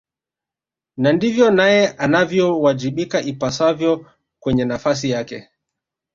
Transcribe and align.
na 1.01 1.09
ndivyo 1.13 1.51
naye 1.51 1.87
anavyowajibika 1.97 3.21
ipasavyo 3.21 4.11
kwenye 4.39 4.65
nafasi 4.65 5.09
yake 5.09 5.49